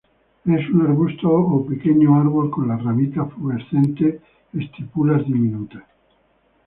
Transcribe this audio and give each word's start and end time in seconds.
Es 0.45 0.67
un 0.71 0.81
arbusto 0.81 1.29
o 1.29 1.63
pequeño 1.63 2.15
árbol 2.19 2.49
con 2.49 2.67
las 2.69 2.83
ramitas 2.83 3.31
pubescentes, 3.33 4.19
estípulas 4.51 5.23
diminutas. 5.27 5.83